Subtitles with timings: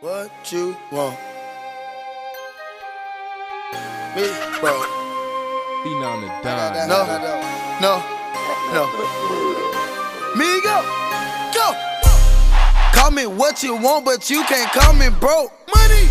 [0.00, 1.18] What you want?
[4.14, 4.78] Me, bro.
[5.82, 6.88] Beating on the dime.
[6.88, 7.18] No, no,
[7.82, 8.02] no.
[10.36, 10.84] Me go,
[11.52, 11.74] go.
[12.92, 15.50] Call me what you want, but you can't call me broke.
[15.74, 16.08] Money.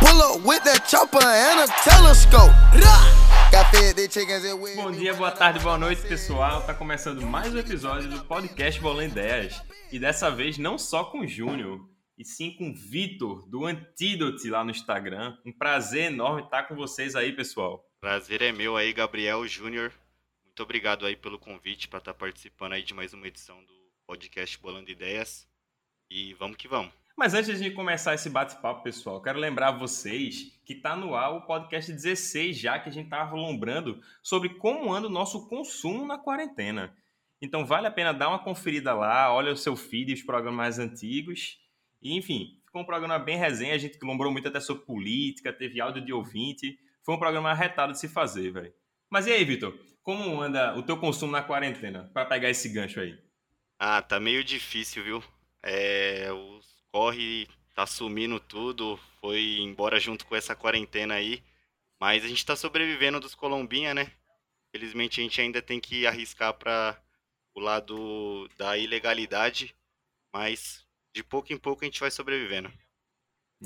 [0.00, 2.50] Pull up with that chopper and a telescope.
[4.74, 6.62] Bom dia, boa tarde, boa noite, pessoal.
[6.62, 9.62] Tá começando mais um episódio do podcast Bolão Ideias.
[9.92, 11.80] E dessa vez não só com o Júnior,
[12.18, 15.38] e sim com o Vitor, do Antidote lá no Instagram.
[15.46, 17.88] Um prazer enorme estar com vocês aí, pessoal.
[18.00, 19.92] Prazer é meu aí, Gabriel Júnior.
[20.44, 23.72] Muito obrigado aí pelo convite para estar participando aí de mais uma edição do
[24.04, 25.46] podcast Bolando Ideias.
[26.10, 26.92] E vamos que vamos.
[27.16, 31.42] Mas antes de começar esse bate-papo, pessoal, quero lembrar vocês que está no ar o
[31.42, 36.18] podcast 16 já que a gente estava lombrando sobre como anda o nosso consumo na
[36.18, 36.96] quarentena.
[37.40, 40.78] Então vale a pena dar uma conferida lá, olha o seu feed, os programas mais
[40.80, 41.58] antigos.
[42.00, 45.80] E, enfim, ficou um programa bem resenha, a gente lombrou muito até sobre política, teve
[45.80, 46.78] áudio de ouvinte.
[47.04, 48.72] Foi um programa arretado de se fazer, velho.
[49.10, 49.78] Mas e aí, Vitor?
[50.02, 52.10] Como anda o teu consumo na quarentena?
[52.12, 53.18] Para pegar esse gancho aí.
[53.78, 55.24] Ah, tá meio difícil, viu?
[55.62, 61.42] É, os corre, tá sumindo tudo, foi embora junto com essa quarentena aí.
[62.00, 64.10] Mas a gente tá sobrevivendo dos Colombinha, né?
[64.70, 67.00] Felizmente a gente ainda tem que arriscar para
[67.54, 69.74] o lado da ilegalidade,
[70.32, 70.86] mas
[71.18, 72.72] de pouco em pouco a gente vai sobrevivendo.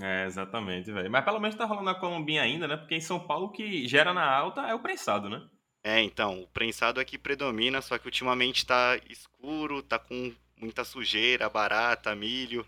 [0.00, 1.10] É, exatamente, velho.
[1.10, 2.78] Mas pelo menos tá rolando a Colombinha ainda, né?
[2.78, 5.46] Porque em São Paulo o que gera na alta é o prensado, né?
[5.84, 11.50] É, então, o prensado aqui predomina, só que ultimamente tá escuro, tá com muita sujeira,
[11.50, 12.66] barata, milho.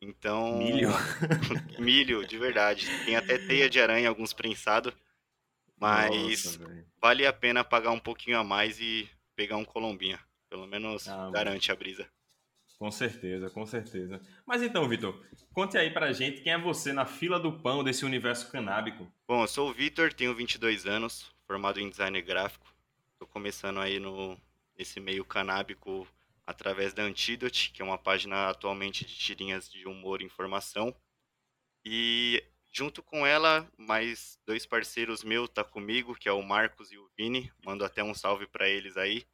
[0.00, 0.56] Então.
[0.56, 0.88] Milho?
[1.78, 2.86] milho, de verdade.
[3.04, 4.94] Tem até teia de aranha, alguns prensados.
[5.78, 10.18] Mas Nossa, vale a pena pagar um pouquinho a mais e pegar um colombinha.
[10.48, 12.08] Pelo menos Ah, garante a brisa.
[12.78, 14.20] Com certeza, com certeza.
[14.44, 18.04] Mas então, Vitor, conte aí pra gente quem é você na fila do pão desse
[18.04, 19.10] universo canábico.
[19.26, 22.66] Bom, eu sou o Vitor, tenho 22 anos, formado em design gráfico.
[23.12, 24.38] Estou começando aí no,
[24.76, 26.06] nesse meio canábico
[26.46, 30.94] através da Antidote, que é uma página atualmente de tirinhas de humor e informação.
[31.84, 32.42] E
[32.72, 37.08] junto com ela, mais dois parceiros meus tá comigo, que é o Marcos e o
[37.16, 37.52] Vini.
[37.64, 39.24] Mando até um salve para eles aí.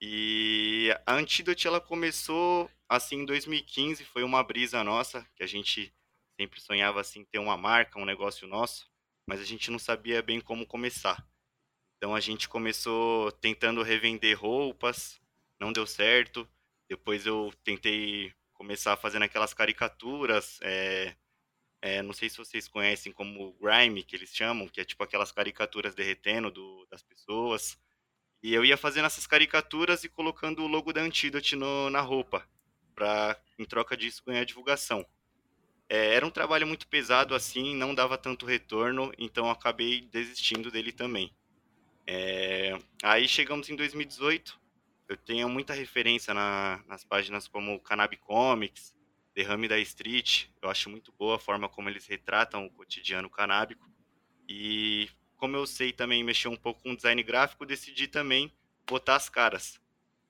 [0.00, 0.43] E
[0.90, 5.94] a Antidote ela começou assim em 2015, foi uma brisa nossa, que a gente
[6.40, 8.90] sempre sonhava assim ter uma marca, um negócio nosso,
[9.26, 11.26] mas a gente não sabia bem como começar.
[11.96, 15.20] Então a gente começou tentando revender roupas,
[15.58, 16.48] não deu certo.
[16.88, 21.16] Depois eu tentei começar fazendo aquelas caricaturas, é,
[21.82, 25.32] é, não sei se vocês conhecem como grime, que eles chamam, que é tipo aquelas
[25.32, 27.78] caricaturas derretendo do, das pessoas.
[28.44, 32.46] E eu ia fazendo essas caricaturas e colocando o logo da Antidote no, na roupa,
[32.94, 35.02] para em troca disso ganhar divulgação.
[35.88, 40.92] É, era um trabalho muito pesado assim, não dava tanto retorno, então acabei desistindo dele
[40.92, 41.34] também.
[42.06, 44.60] É, aí chegamos em 2018,
[45.08, 48.94] eu tenho muita referência na, nas páginas como Cannabis Comics,
[49.34, 53.90] Derrame da Street, eu acho muito boa a forma como eles retratam o cotidiano canábico.
[54.46, 55.08] E
[55.44, 58.50] como eu sei também mexer um pouco com design gráfico, decidi também
[58.88, 59.78] botar as caras.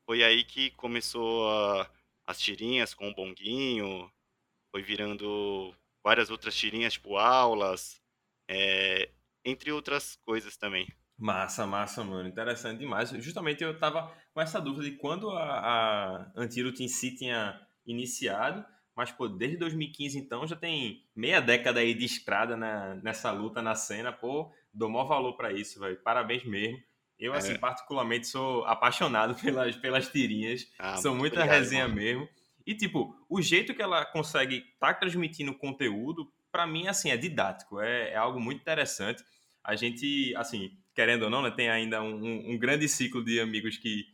[0.05, 1.89] Foi aí que começou a,
[2.27, 4.11] as tirinhas com o bonguinho,
[4.73, 8.03] foi virando várias outras tirinhas, tipo aulas,
[8.49, 9.09] é,
[9.45, 10.89] entre outras coisas também.
[11.17, 12.29] Massa, massa, mano.
[12.29, 13.11] Interessante demais.
[13.11, 18.67] Justamente eu tava com essa dúvida de quando a, a Antidote em si tinha iniciado,
[18.97, 23.63] mas, pô, desde 2015, então, já tem meia década aí de estrada na, nessa luta,
[23.63, 25.97] na cena, pô, dou maior valor para isso, velho.
[26.03, 26.79] Parabéns mesmo.
[27.19, 27.39] Eu, É.
[27.39, 30.67] assim, particularmente sou apaixonado pelas, pelas tirinhas.
[30.79, 31.97] Ah, São muito muita obrigado, resenha irmão.
[31.97, 32.29] mesmo.
[32.67, 37.81] E, tipo, o jeito que ela consegue estar transmitindo conteúdo, pra mim, assim, é didático.
[37.81, 39.23] É, é algo muito interessante.
[39.63, 43.39] A gente, assim, querendo ou não, né, tem ainda um, um- um grande ciclo de
[43.41, 44.05] amigos que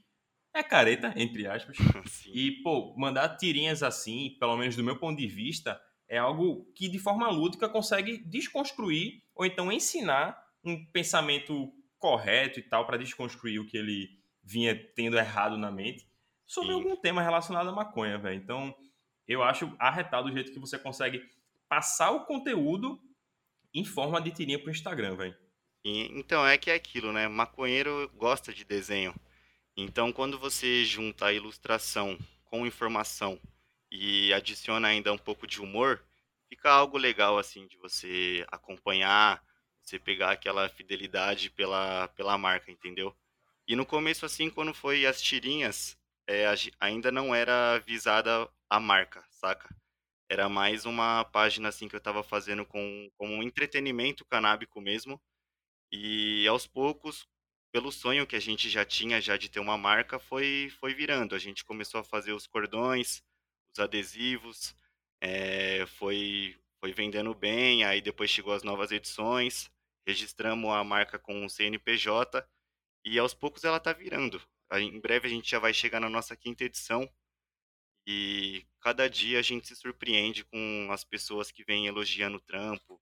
[0.54, 1.76] é careta, entre aspas.
[2.10, 2.30] Sim.
[2.34, 6.88] E, pô, mandar tirinhas assim, pelo menos do meu ponto de vista, é algo que
[6.88, 13.60] de forma lúdica consegue desconstruir ou então ensinar um pensamento correto e tal para desconstruir
[13.60, 14.08] o que ele
[14.42, 16.08] vinha tendo errado na mente
[16.46, 16.74] sobre Sim.
[16.74, 18.36] algum tema relacionado à maconha, velho.
[18.36, 18.74] Então,
[19.26, 21.22] eu acho arretado o jeito que você consegue
[21.68, 23.00] passar o conteúdo
[23.72, 25.36] em forma de tirinha pro Instagram, velho.
[25.84, 27.28] Então, é que é aquilo, né?
[27.28, 29.14] Maconheiro gosta de desenho.
[29.76, 33.40] Então, quando você junta a ilustração com informação
[33.90, 36.04] e adiciona ainda um pouco de humor,
[36.48, 39.42] fica algo legal, assim, de você acompanhar,
[39.90, 43.14] você pegar aquela fidelidade pela, pela marca, entendeu?
[43.66, 45.98] E no começo, assim, quando foi as tirinhas,
[46.28, 46.44] é,
[46.80, 49.68] ainda não era visada a marca, saca?
[50.30, 55.20] era mais uma página assim que eu estava fazendo com como um entretenimento canábico mesmo.
[55.92, 57.26] E aos poucos,
[57.72, 61.34] pelo sonho que a gente já tinha já de ter uma marca, foi foi virando.
[61.34, 63.22] A gente começou a fazer os cordões,
[63.72, 64.76] os adesivos,
[65.20, 67.84] é, foi foi vendendo bem.
[67.84, 69.68] Aí depois chegou as novas edições,
[70.06, 72.46] registramos a marca com o CNPJ
[73.04, 74.40] e aos poucos ela está virando.
[74.72, 77.08] Em breve a gente já vai chegar na nossa quinta edição
[78.06, 83.00] e cada dia a gente se surpreende com as pessoas que vêm elogiando o trampo,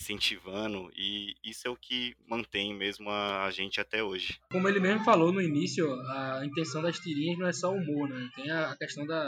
[0.00, 4.38] incentivando, e isso é o que mantém mesmo a, gente até hoje.
[4.50, 8.28] Como ele mesmo falou no início, a intenção das tirinhas não é só humor, né?
[8.34, 9.26] Tem a questão da,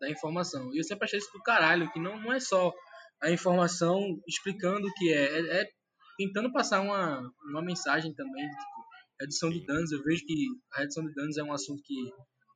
[0.00, 0.72] da informação.
[0.72, 2.72] E eu sempre achei isso do caralho, que não, não é só
[3.20, 5.70] a informação explicando o que é, é, é
[6.16, 8.86] tentando passar uma, uma mensagem também, tipo,
[9.20, 9.92] redução de danos.
[9.92, 11.94] Eu vejo que a redução de danos é um assunto que,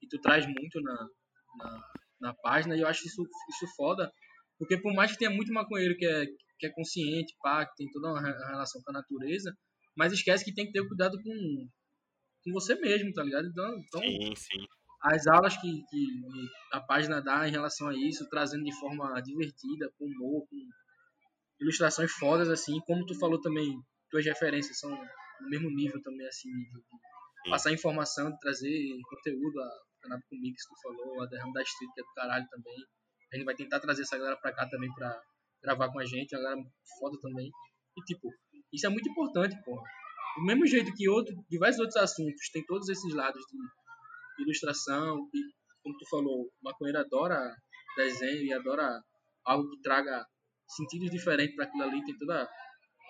[0.00, 1.08] que tu traz muito na,
[1.58, 4.10] na, na página e eu acho isso, isso foda,
[4.58, 6.26] porque por mais que tenha muito maconheiro que é,
[6.58, 9.56] que é consciente, pá, que tem toda uma relação com a natureza,
[9.96, 11.68] mas esquece que tem que ter cuidado com,
[12.44, 13.46] com você mesmo, tá ligado?
[13.48, 14.66] Então, então sim, sim.
[15.02, 16.06] as aulas que, que
[16.72, 20.56] a página dá em relação a isso, trazendo de forma divertida, com humor, com
[21.60, 23.78] ilustrações fodas, assim, como tu falou também,
[24.10, 28.72] tuas referências são no mesmo nível também, assim, de, passar informação, de trazer
[29.08, 29.70] conteúdo, a
[30.02, 32.74] Canábico Mix, tu falou, a Derrama da Street, que é do caralho também.
[33.32, 35.20] A gente vai tentar trazer essa galera pra cá também pra
[35.62, 36.62] gravar com a gente, a galera
[36.98, 37.50] foda também.
[37.96, 38.28] E, tipo,
[38.72, 39.82] isso é muito importante, pô.
[40.36, 45.40] Do mesmo jeito que outro, diversos outros assuntos tem todos esses lados de ilustração, e,
[45.82, 47.54] como tu falou, o maconheiro adora
[47.96, 49.02] desenho e adora
[49.44, 50.24] algo que traga
[50.76, 52.48] sentidos diferentes para aquilo ali, tem toda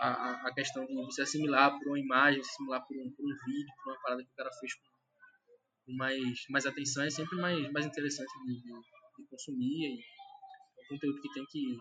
[0.01, 3.37] a, a, a, questão de você assimilar por uma imagem, assimilar por um, por um
[3.47, 7.71] vídeo, por uma parada que o cara fez com, mais, mais atenção, é sempre mais,
[7.73, 9.67] mais interessante de, de, de consumir.
[9.67, 11.79] E é um conteúdo que tem que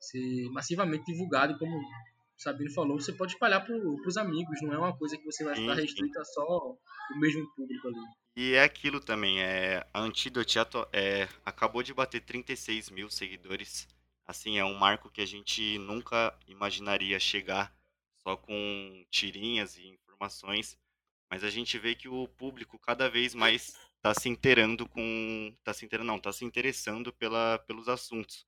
[0.00, 4.78] ser massivamente divulgado como o Sabino falou, você pode espalhar para os amigos, não é
[4.78, 7.98] uma coisa que você vai ficar restrita só o mesmo público ali.
[8.36, 10.58] E é aquilo também, é, a Antidote
[10.92, 13.88] é, acabou de bater 36 mil seguidores.
[14.28, 17.74] Assim, é um marco que a gente nunca imaginaria chegar
[18.18, 20.78] só com tirinhas e informações.
[21.30, 25.56] Mas a gente vê que o público cada vez mais está se inteirando com.
[25.64, 28.46] Tá se inteirando, não, tá se interessando pela, pelos assuntos.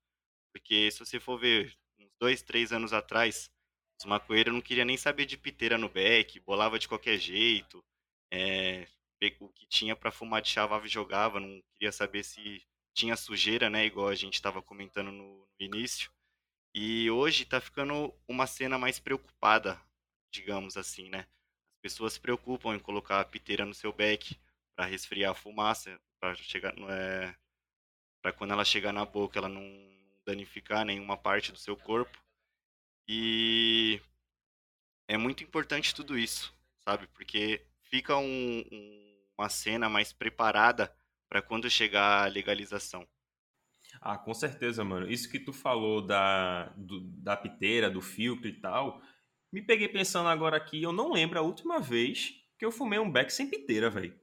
[0.52, 3.50] Porque se você for ver, uns dois, três anos atrás,
[3.98, 7.82] os maconheiros não queriam nem saber de piteira no beck, bolava de qualquer jeito.
[8.30, 8.86] É,
[9.40, 12.62] o que tinha para fumar de chavava e jogava, não queria saber se
[12.94, 13.84] tinha sujeira, né?
[13.86, 16.10] Igual a gente estava comentando no, início.
[16.74, 19.80] E hoje está ficando uma cena mais preocupada,
[20.32, 21.26] digamos assim, né?
[21.74, 24.38] As pessoas se preocupam em colocar a piteira no seu beck
[24.76, 27.34] para resfriar a fumaça, para chegar, é,
[28.22, 29.62] para quando ela chegar na boca ela não
[30.24, 32.22] danificar nenhuma parte do seu corpo.
[33.08, 34.00] E
[35.08, 37.06] é muito importante tudo isso, sabe?
[37.08, 40.94] Porque fica um, um, uma cena mais preparada
[41.30, 43.06] para quando chegar a legalização.
[44.00, 45.08] Ah, com certeza, mano.
[45.08, 49.00] Isso que tu falou da, do, da piteira, do filtro e tal,
[49.52, 53.10] me peguei pensando agora aqui, eu não lembro a última vez que eu fumei um
[53.10, 54.18] beck sem piteira, velho.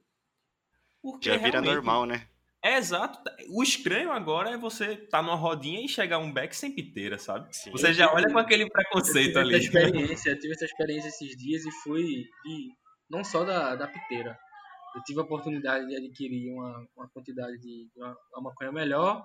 [1.22, 2.28] Já vira normal, né?
[2.62, 3.18] É exato.
[3.50, 7.16] O estranho agora é você estar tá numa rodinha e chegar um back sem piteira,
[7.16, 7.48] sabe?
[7.56, 7.70] Sim.
[7.70, 9.54] Você já olha com aquele preconceito eu ali.
[9.54, 12.72] Essa experiência, eu tive essa experiência esses dias e fui de,
[13.08, 14.38] não só da, da piteira.
[14.98, 19.24] Eu tive a oportunidade de adquirir uma, uma quantidade de uma, uma maconha melhor,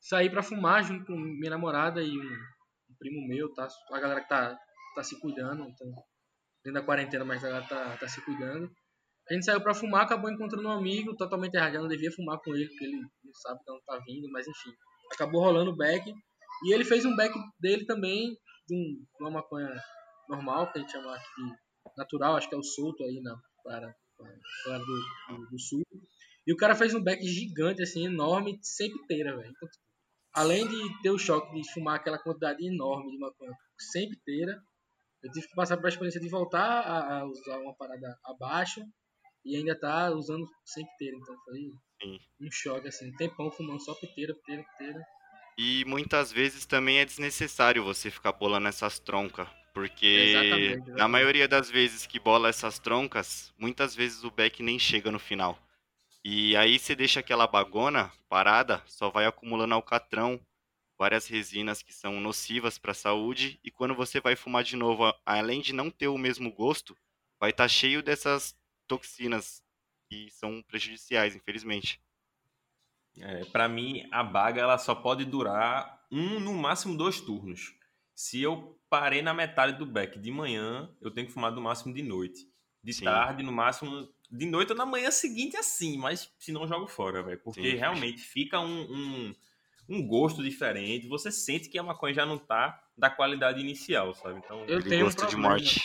[0.00, 3.66] sair para fumar junto com minha namorada e um, um, primo meu, tá?
[3.90, 4.56] A galera que tá,
[4.94, 5.88] tá se cuidando, então,
[6.64, 8.70] dentro da quarentena, mas a galera tá, tá se cuidando.
[9.28, 11.74] A gente saiu para fumar, acabou encontrando um amigo totalmente errado.
[11.74, 14.46] Eu não devia fumar com ele, porque ele não sabe que não tá vindo, mas
[14.46, 14.70] enfim.
[15.12, 16.08] Acabou rolando o back.
[16.64, 18.36] E ele fez um back dele também,
[18.68, 19.68] de um, uma maconha
[20.28, 23.36] normal, que a gente chama aqui de natural, acho que é o solto aí na
[23.64, 23.92] para,
[24.24, 25.82] do, do, do, sul.
[26.46, 29.50] E o cara fez um back gigante, assim, enorme, sem piteira, velho.
[29.50, 29.84] Então, tipo,
[30.34, 34.60] além de ter o choque de fumar aquela quantidade enorme de maconha sem piteira,
[35.22, 38.80] eu tive que passar por a experiência de voltar a, a usar uma parada abaixo
[39.44, 41.16] e ainda tá usando sem piteira.
[41.16, 41.70] Então foi
[42.02, 42.18] Sim.
[42.40, 45.00] um choque, assim, um tempão fumando só piteira, piteira, piteira.
[45.58, 49.48] E muitas vezes também é desnecessário você ficar bolando essas troncas.
[49.78, 54.76] Porque exatamente, na maioria das vezes que bola essas troncas, muitas vezes o back nem
[54.76, 55.56] chega no final.
[56.24, 60.40] E aí você deixa aquela bagona parada, só vai acumulando alcatrão,
[60.98, 65.14] várias resinas que são nocivas para a saúde, e quando você vai fumar de novo,
[65.24, 66.96] além de não ter o mesmo gosto,
[67.38, 68.56] vai estar tá cheio dessas
[68.88, 69.62] toxinas
[70.10, 72.00] que são prejudiciais, infelizmente.
[73.16, 77.77] É, para mim, a baga ela só pode durar um, no máximo dois turnos.
[78.18, 81.94] Se eu parei na metade do back de manhã, eu tenho que fumar no máximo
[81.94, 82.50] de noite.
[82.82, 83.04] De Sim.
[83.04, 87.22] tarde, no máximo de noite ou na manhã seguinte, assim, mas se não jogo fora,
[87.22, 87.38] velho.
[87.38, 87.76] Porque Sim.
[87.76, 89.34] realmente fica um, um,
[89.88, 91.06] um gosto diferente.
[91.06, 94.40] Você sente que a maconha já não tá da qualidade inicial, sabe?
[94.44, 95.54] Então, Eu tenho um gosto de problema.
[95.54, 95.80] morte.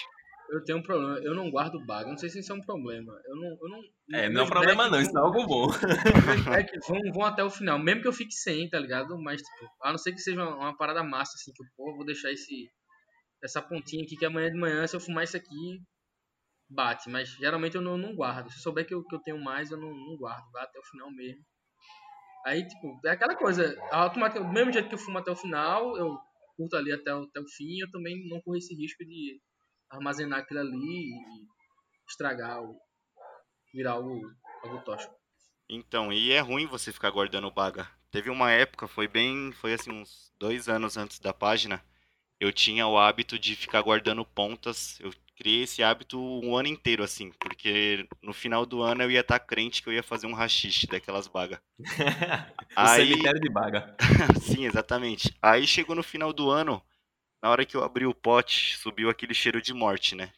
[0.49, 2.09] Eu tenho um problema, eu não guardo baga.
[2.09, 3.13] Não sei se isso é um problema.
[3.25, 3.49] Eu não.
[3.49, 3.81] Eu não
[4.11, 5.67] é, não é um problema não, isso é algo bom.
[6.73, 7.79] meus vão, vão até o final.
[7.79, 9.17] Mesmo que eu fique sem, tá ligado?
[9.21, 11.95] Mas, tipo, a não ser que seja uma, uma parada massa, assim, que eu pô,
[11.95, 12.69] vou deixar esse,
[13.43, 15.81] essa pontinha aqui, que amanhã de manhã, se eu fumar isso aqui,
[16.69, 17.09] bate.
[17.09, 18.49] Mas geralmente eu não, não guardo.
[18.49, 20.51] Se eu souber que eu, que eu tenho mais, eu não, não guardo.
[20.51, 21.43] Vai até o final mesmo.
[22.45, 23.75] Aí, tipo, é aquela coisa.
[23.91, 26.17] Automaticamente, do mesmo jeito que eu fumo até o final, eu
[26.57, 29.39] curto ali até o, até o fim, eu também não corro esse risco de
[29.93, 31.47] armazenar aquilo ali e
[32.09, 32.77] estragar, o,
[33.73, 34.21] virar algo,
[34.63, 35.13] algo tóxico.
[35.69, 37.87] Então, e é ruim você ficar guardando baga.
[38.11, 41.83] Teve uma época, foi bem, foi assim, uns dois anos antes da página,
[42.39, 44.99] eu tinha o hábito de ficar guardando pontas.
[44.99, 49.21] Eu criei esse hábito um ano inteiro, assim, porque no final do ano eu ia
[49.21, 51.59] estar crente que eu ia fazer um rachixe daquelas bagas.
[51.79, 53.95] o Aí- cemitério de baga.
[54.41, 55.35] Sim, exatamente.
[55.41, 56.83] Aí chegou no final do ano,
[57.43, 60.31] na hora que eu abri o pote, subiu aquele cheiro de morte, né?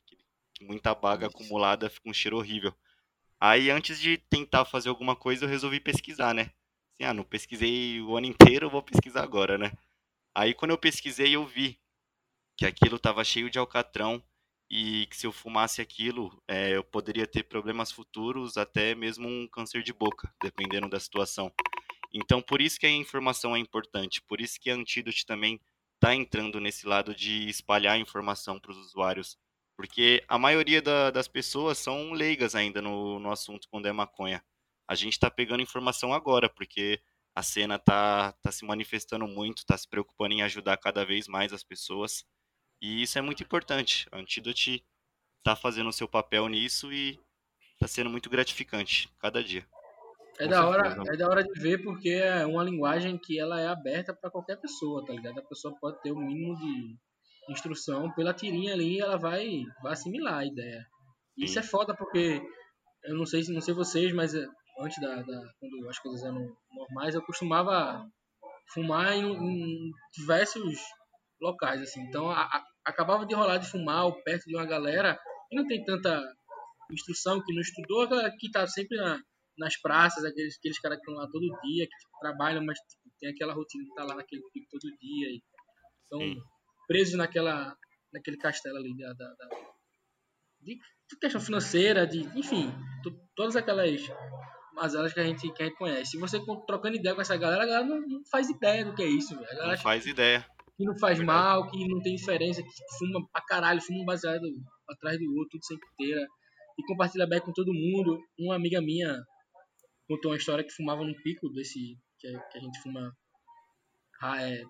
[0.60, 2.74] Muita baga acumulada, fica um cheiro horrível.
[3.40, 6.50] Aí antes de tentar fazer alguma coisa, eu resolvi pesquisar, né?
[6.96, 9.72] Assim, ah, não pesquisei o ano inteiro, vou pesquisar agora, né?
[10.34, 11.80] Aí quando eu pesquisei, eu vi
[12.58, 14.24] que aquilo tava cheio de alcatrão
[14.68, 19.48] e que se eu fumasse aquilo, eh, eu poderia ter problemas futuros, até mesmo um
[19.48, 21.54] câncer de boca, dependendo da situação.
[22.12, 25.62] Então, por isso que a informação é importante, por isso que a Antidote também
[26.06, 29.40] está entrando nesse lado de espalhar informação para os usuários,
[29.76, 34.44] porque a maioria da- das pessoas são leigas ainda no, no assunto quando é maconha.
[34.88, 37.02] A gente está pegando informação agora, porque
[37.34, 41.52] a cena tá, tá se manifestando muito, está se preocupando em ajudar cada vez mais
[41.52, 42.24] as pessoas,
[42.80, 44.08] e isso é muito importante.
[44.12, 44.86] A Antidote
[45.40, 47.20] está fazendo o seu papel nisso e
[47.74, 49.68] está sendo muito gratificante cada dia.
[50.38, 53.68] É da, hora, é da hora de ver porque é uma linguagem que ela é
[53.68, 55.40] aberta para qualquer pessoa, tá ligado?
[55.40, 56.96] A pessoa pode ter o mínimo de
[57.50, 60.86] instrução pela tirinha ali, ela vai, vai assimilar a ideia.
[61.38, 61.60] E isso Sim.
[61.60, 62.42] é foda porque
[63.06, 64.46] eu não sei se não sei vocês, mas é,
[64.82, 68.06] antes da, da quando as coisas eram normais, eu costumava
[68.74, 70.80] fumar em, em diversos
[71.40, 72.02] locais assim.
[72.02, 75.18] Então a- a- acabava de rolar de fumar perto de uma galera
[75.50, 76.22] que não tem tanta
[76.92, 78.08] instrução, que não estudou,
[78.40, 79.18] que tá sempre na
[79.58, 83.04] nas praças, aqueles, aqueles caras que estão lá todo dia, que tipo, trabalham, mas tipo,
[83.20, 85.30] tem aquela rotina de estar lá naquele pico todo dia.
[85.30, 85.42] E
[86.04, 86.42] estão Sim.
[86.88, 87.76] presos naquela,
[88.14, 89.50] naquele castelo ali da, da, da-
[90.62, 92.72] de, de questão financeira, de, enfim,
[93.04, 94.02] to- todas aquelas
[94.74, 96.12] mazelas que a gente, que a gente conhece.
[96.12, 99.04] Se você trocando ideia com essa galera, a galera não, não faz ideia do que
[99.04, 99.48] é isso, velho.
[99.52, 100.46] A galera Não faz ideia.
[100.78, 101.40] que não faz Verdade.
[101.40, 102.70] mal, que não tem diferença, que
[103.00, 104.44] fuma pra caralho, fuma um baseado
[104.90, 106.28] atrás do outro, tudo sem inteira.
[106.78, 108.20] E compartilha back com todo mundo.
[108.38, 109.16] Uma amiga minha
[110.08, 111.98] contou uma história que fumava num pico desse.
[112.20, 113.12] que, a- que a gente fuma.
[114.22, 114.64] ah, é,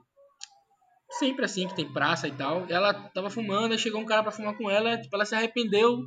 [1.11, 2.65] sempre assim, que tem praça e tal.
[2.69, 5.97] Ela tava fumando, aí chegou um cara pra fumar com ela, tipo, ela se arrependeu.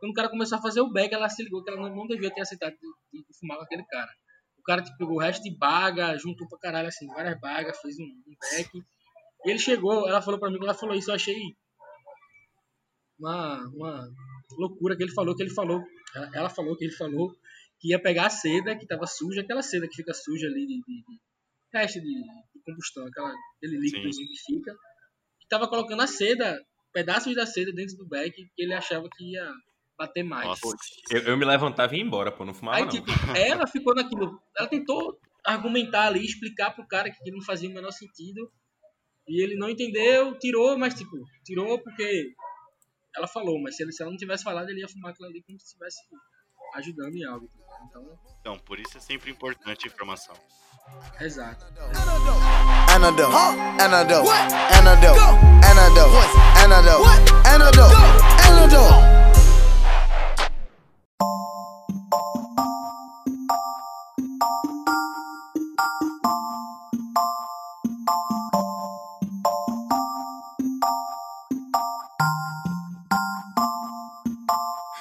[0.00, 2.32] Quando o cara começou a fazer o back, ela se ligou que ela não, devia
[2.32, 2.72] ter aceitado
[3.12, 4.10] de, de fumar com aquele cara.
[4.58, 7.98] O cara tipo, pegou o resto de baga, juntou pra caralho, assim, várias bagas, fez
[7.98, 8.70] um, um back.
[9.44, 11.34] E ele chegou, ela falou pra mim, ela falou isso, eu achei
[13.18, 14.08] uma, uma
[14.58, 15.82] loucura que ele falou, que ele falou,
[16.14, 17.32] ela, ela falou que ele falou
[17.80, 20.74] que ia pegar a seda que tava suja, aquela seda que fica suja ali de,
[20.74, 21.18] de, de
[21.72, 24.72] resto de, de combustão, aquela, aquele líquidozinho que fica,
[25.40, 26.60] que tava colocando a seda,
[26.92, 29.52] pedaços da seda dentro do back que ele achava que ia
[29.96, 30.46] bater mais.
[30.46, 30.76] Nossa.
[31.10, 32.90] Eu, eu me levantava e ia embora, pô, não fumava Aí, não.
[32.90, 34.40] tipo, ela ficou naquilo.
[34.56, 38.50] Ela tentou argumentar ali, explicar pro cara que aquilo não fazia o menor sentido.
[39.26, 41.10] E ele não entendeu, tirou, mas, tipo,
[41.44, 42.32] tirou porque
[43.14, 43.60] ela falou.
[43.60, 45.66] Mas se, ele, se ela não tivesse falado, ele ia fumar aquilo ali como se
[45.66, 45.98] estivesse
[46.74, 47.50] ajudando em algo.
[47.84, 48.02] Então,
[48.40, 50.34] Então, por isso é sempre importante a informação.
[51.20, 51.64] exato.
[51.66, 53.30] Antidote.
[53.82, 54.30] Antidote.
[54.78, 55.20] Antidote.
[55.68, 56.28] Antidote.
[56.64, 57.08] Antidote.
[57.46, 57.94] Antidote.
[58.48, 59.18] Antidote.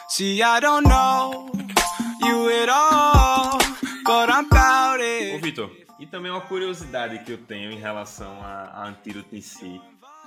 [0.09, 1.46] See, I don't know
[2.57, 3.59] at all,
[4.03, 5.41] but I'm about Ô, it.
[5.41, 9.79] Vitor, e também uma curiosidade que eu tenho em relação a, a Antídoto em si.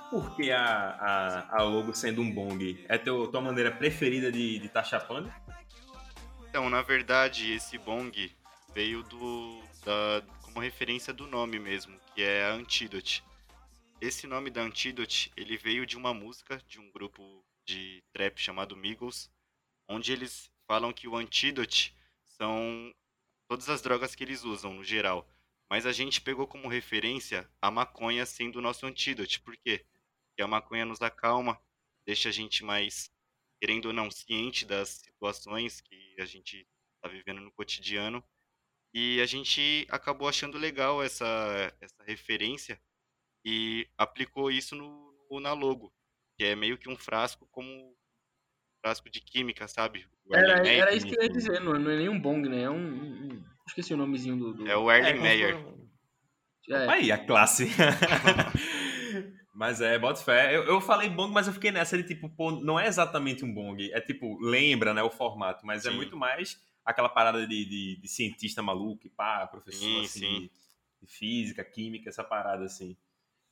[0.09, 2.85] Por que a, a, a logo sendo um bong?
[2.87, 5.33] É teu, tua maneira preferida de estar tá chapando?
[6.49, 8.31] Então, na verdade, esse bong
[8.73, 13.23] veio do da, como referência do nome mesmo, que é a Antidote.
[13.99, 18.75] esse nome da Antidote, ele veio de uma música de um grupo de trap chamado
[18.75, 19.29] Migos,
[19.87, 21.95] onde eles falam que o Antidote
[22.41, 22.91] são
[23.47, 25.29] todas as drogas que eles usam no geral.
[25.69, 29.41] Mas a gente pegou como referência a maconha sendo o nosso antídoto.
[29.43, 29.85] Por quê?
[30.25, 31.61] Porque a maconha nos acalma,
[32.03, 33.11] deixa a gente mais,
[33.61, 38.23] querendo ou não, ciente das situações que a gente está vivendo no cotidiano.
[38.91, 41.25] E a gente acabou achando legal essa,
[41.79, 42.81] essa referência
[43.45, 45.93] e aplicou isso no, no, na logo,
[46.35, 47.95] que é meio que um frasco como
[48.81, 50.05] frasco de química, sabe?
[50.29, 52.63] Era, era isso que eu ia dizer, não, não é nem um bong, né?
[52.63, 54.53] É um, um, Esqueci o nomezinho do.
[54.53, 54.67] do...
[54.67, 55.65] É o Erlen é, Meyer.
[56.69, 56.87] É.
[56.89, 57.69] Aí, a classe.
[59.53, 60.55] mas é, bota fé.
[60.55, 63.53] Eu, eu falei bong, mas eu fiquei nessa de tipo, pô, não é exatamente um
[63.53, 63.91] bong.
[63.93, 65.95] É tipo, lembra, né, o formato, mas é sim.
[65.95, 70.39] é muito mais aquela parada de, de, de cientista maluco, pá, professor sim, assim, sim.
[70.39, 70.51] De,
[71.01, 72.97] de, física, química, essa parada assim.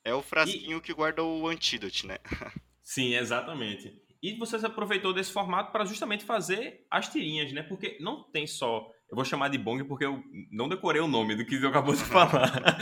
[0.04, 0.82] É o frasquinho e...
[0.82, 2.18] que guarda o antídoto, né?
[2.82, 4.09] sim, exatamente.
[4.22, 7.64] E você se aproveitou desse formato para justamente fazer as tirinhas, né?
[7.64, 8.92] Porque não tem só.
[9.10, 10.22] Eu vou chamar de bong porque eu
[10.52, 12.78] não decorei o nome do que eu acabou de falar.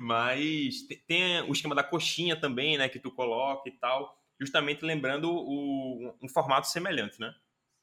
[0.00, 2.88] Mas tem o esquema da coxinha também, né?
[2.88, 4.18] Que tu coloca e tal.
[4.40, 7.32] Justamente lembrando o, um formato semelhante, né?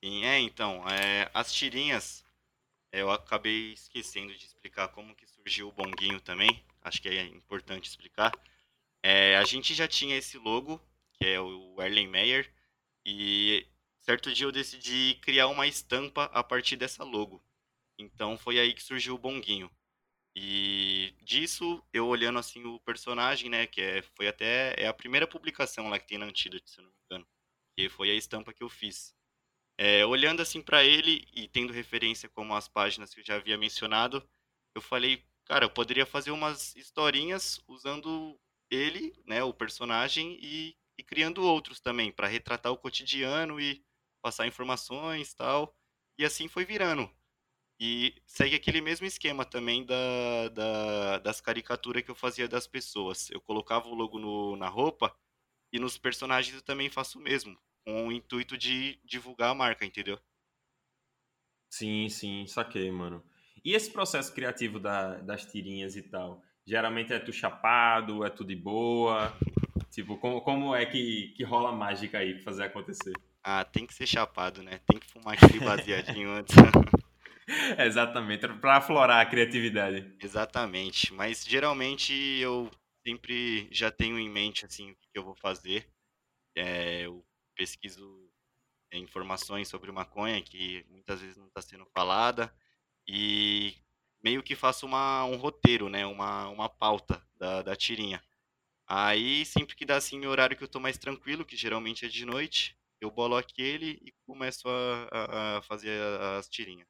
[0.03, 0.83] Sim, é, então.
[0.89, 2.25] É, as tirinhas,
[2.91, 6.61] eu acabei esquecendo de explicar como que surgiu o bonguinho também.
[6.83, 8.33] Acho que é importante explicar.
[9.01, 10.81] É, a gente já tinha esse logo,
[11.13, 12.56] que é o Erlen Meyer
[13.07, 13.65] e
[13.99, 17.41] certo dia eu decidi criar uma estampa a partir dessa logo.
[17.97, 19.71] Então foi aí que surgiu o Bonguinho.
[20.35, 25.25] E disso, eu olhando assim o personagem, né, que é, foi até é a primeira
[25.25, 27.27] publicação lá que tem na Antidote, se não me engano,
[27.77, 29.15] que foi a estampa que eu fiz.
[29.77, 33.57] É, olhando assim para ele e tendo referência como as páginas que eu já havia
[33.57, 34.27] mencionado,
[34.75, 38.37] eu falei, cara, eu poderia fazer umas historinhas usando
[38.69, 43.83] ele, né, o personagem e e criando outros também para retratar o cotidiano e
[44.21, 45.75] passar informações tal.
[46.17, 47.09] E assim foi virando.
[47.79, 53.29] E segue aquele mesmo esquema também da, da, das caricaturas que eu fazia das pessoas.
[53.29, 55.15] Eu colocava o logo no, na roupa
[55.71, 59.85] e nos personagens eu também faço o mesmo, com o intuito de divulgar a marca,
[59.85, 60.19] entendeu?
[61.69, 63.23] Sim, sim, saquei, mano.
[63.63, 66.41] E esse processo criativo da, das tirinhas e tal?
[66.65, 69.33] Geralmente é tu chapado, é tudo de boa?
[69.91, 73.13] Tipo, como, como é que, que rola mágica aí pra fazer acontecer?
[73.43, 74.79] Ah, tem que ser chapado, né?
[74.85, 76.55] Tem que fumar aquele baseadinho antes.
[77.79, 80.13] Exatamente, para aflorar a criatividade.
[80.21, 82.69] Exatamente, mas geralmente eu
[83.05, 85.87] sempre já tenho em mente assim o que eu vou fazer.
[86.55, 88.27] É, eu pesquiso
[88.91, 92.53] informações sobre maconha que muitas vezes não está sendo falada
[93.07, 93.75] e
[94.23, 96.05] meio que faço uma, um roteiro, né?
[96.05, 98.21] Uma, uma pauta da, da tirinha.
[98.87, 102.07] Aí, sempre que dá assim meu horário que eu tô mais tranquilo, que geralmente é
[102.07, 105.99] de noite, eu bolo aquele e começo a, a, a fazer
[106.37, 106.87] as tirinhas.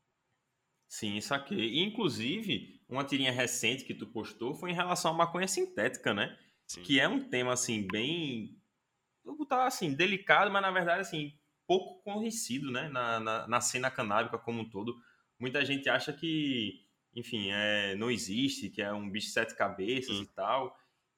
[0.87, 1.83] Sim, saquei.
[1.83, 6.37] Inclusive, uma tirinha recente que tu postou foi em relação à maconha sintética, né?
[6.67, 6.83] Sim.
[6.83, 8.55] Que é um tema, assim, bem...
[9.25, 12.87] Eu vou botar, assim, delicado, mas na verdade, assim, pouco conhecido, né?
[12.89, 14.95] Na, na, na cena canábica como um todo.
[15.39, 20.15] Muita gente acha que, enfim, é, não existe, que é um bicho de sete cabeças
[20.15, 20.23] Sim.
[20.23, 20.77] e tal.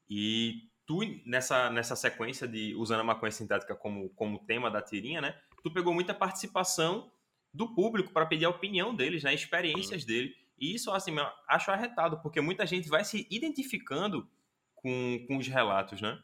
[0.09, 5.21] E tu, nessa, nessa sequência de usando a maconha sintética como, como tema da tirinha,
[5.21, 5.39] né?
[5.61, 7.11] Tu pegou muita participação
[7.53, 9.31] do público para pedir a opinião deles, né?
[9.31, 10.07] Experiências Sim.
[10.07, 10.35] dele.
[10.57, 14.27] E isso, assim, eu acho arretado, porque muita gente vai se identificando
[14.73, 16.19] com, com os relatos, né?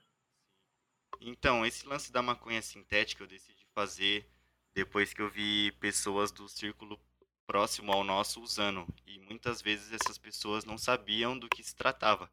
[1.21, 4.28] Então, esse lance da maconha sintética eu decidi fazer
[4.73, 6.99] depois que eu vi pessoas do círculo
[7.45, 8.88] próximo ao nosso usando.
[9.06, 12.28] E muitas vezes essas pessoas não sabiam do que se tratava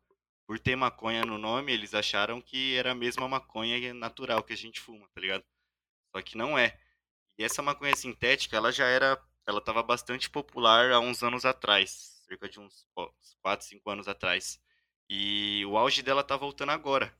[0.53, 4.57] por ter maconha no nome, eles acharam que era a mesma maconha natural que a
[4.57, 5.43] gente fuma, tá ligado?
[6.15, 6.79] Só que não é.
[7.39, 12.23] E essa maconha sintética, ela já era, ela estava bastante popular há uns anos atrás,
[12.27, 12.87] cerca de uns
[13.41, 14.61] 4, 5 anos atrás.
[15.09, 17.19] E o auge dela tá voltando agora.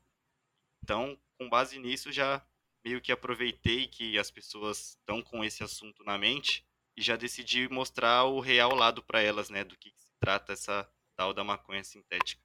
[0.83, 2.47] Então, com base nisso, já
[2.85, 7.67] meio que aproveitei que as pessoas estão com esse assunto na mente e já decidi
[7.67, 11.43] mostrar o real lado para elas, né, do que, que se trata essa tal da
[11.43, 12.42] maconha sintética.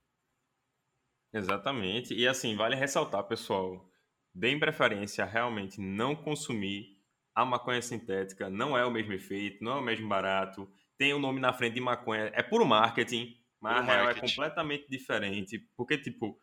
[1.38, 2.14] Exatamente.
[2.14, 3.90] E assim, vale ressaltar, pessoal,
[4.34, 6.98] deem preferência a realmente não consumir
[7.36, 8.50] a maconha sintética.
[8.50, 10.68] Não é o mesmo efeito, não é o mesmo barato.
[10.98, 12.32] Tem o nome na frente de maconha.
[12.34, 14.26] É puro marketing, mas puro a real é marketing.
[14.26, 15.60] é completamente diferente.
[15.76, 16.40] Porque, tipo,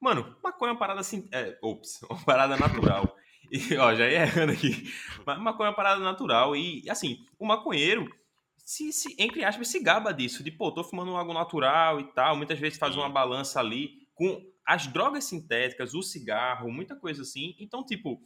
[0.00, 1.28] mano, maconha é uma parada assim.
[1.32, 3.16] É, ops, uma parada natural.
[3.50, 4.90] e, ó, já ia errando aqui.
[5.26, 6.54] Mas maconha é uma parada natural.
[6.54, 8.08] E, assim, o maconheiro
[8.66, 12.36] se, se, entre aspas, se gaba disso, de pô, tô fumando algo natural e tal,
[12.36, 17.54] muitas vezes faz uma balança ali com as drogas sintéticas, o cigarro, muita coisa assim.
[17.60, 18.20] Então, tipo,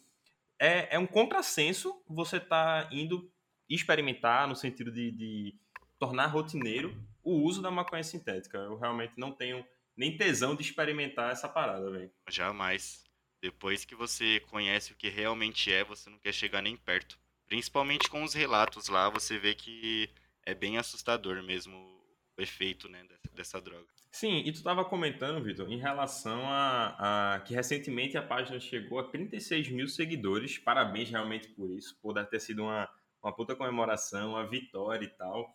[0.59, 3.31] é, é um contrassenso você tá indo
[3.69, 5.55] experimentar no sentido de, de
[5.99, 8.57] tornar rotineiro o uso da maconha sintética.
[8.57, 9.65] Eu realmente não tenho
[9.97, 12.11] nem tesão de experimentar essa parada, velho.
[12.29, 13.05] Jamais.
[13.43, 17.19] Depois que você conhece o que realmente é, você não quer chegar nem perto.
[17.47, 20.09] Principalmente com os relatos lá, você vê que
[20.45, 22.00] é bem assustador mesmo
[22.41, 23.87] efeito né, dessa droga.
[24.13, 28.99] Sim, e tu estava comentando, Vitor, em relação a, a, que recentemente a página chegou
[28.99, 30.59] a 36 mil seguidores.
[30.59, 31.97] Parabéns realmente por isso.
[32.03, 32.89] Pode ter sido uma,
[33.23, 35.49] uma puta comemoração, uma vitória e tal.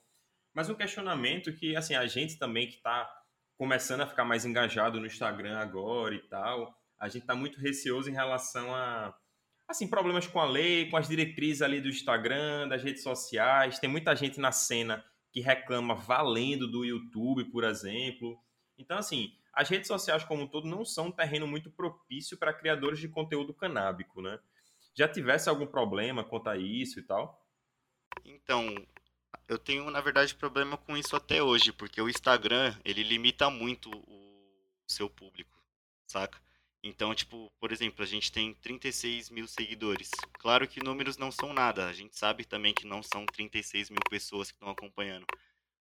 [0.53, 3.11] Mas um questionamento que, assim, a gente também que está
[3.57, 8.09] começando a ficar mais engajado no Instagram agora e tal, a gente está muito receoso
[8.09, 9.13] em relação a,
[9.67, 13.79] assim, problemas com a lei, com as diretrizes ali do Instagram, das redes sociais.
[13.79, 15.03] Tem muita gente na cena
[15.35, 18.41] que reclama valendo do YouTube, por exemplo.
[18.77, 22.53] Então, assim, as redes sociais como um todo não são um terreno muito propício para
[22.53, 24.39] criadores de conteúdo canábico, né?
[24.93, 27.45] Já tivesse algum problema quanto a isso e tal?
[28.23, 28.73] Então,
[29.45, 33.91] eu tenho, na verdade, problema com isso até hoje, porque o Instagram, ele limita muito
[33.91, 34.41] o
[34.87, 35.61] seu público,
[36.07, 36.39] saca?
[36.87, 40.11] Então, tipo, por exemplo, a gente tem 36 mil seguidores.
[40.33, 41.87] Claro que números não são nada.
[41.87, 45.25] A gente sabe também que não são 36 mil pessoas que estão acompanhando.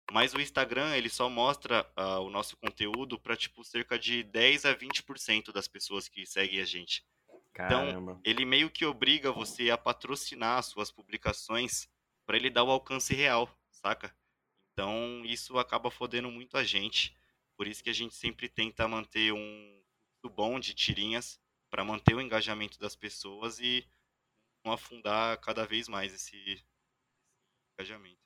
[0.09, 4.63] Mas o Instagram, ele só mostra uh, o nosso conteúdo para, tipo, cerca de 10
[4.63, 7.05] a 20% das pessoas que seguem a gente.
[7.51, 8.13] Caramba.
[8.13, 11.89] Então, ele meio que obriga você a patrocinar as suas publicações
[12.25, 14.15] para ele dar o alcance real, saca?
[14.71, 17.13] Então, isso acaba fodendo muito a gente.
[17.57, 19.82] Por isso que a gente sempre tenta manter um
[20.29, 23.85] bom de tirinhas para manter o engajamento das pessoas e
[24.63, 26.63] não afundar cada vez mais esse,
[27.73, 28.21] engajamento.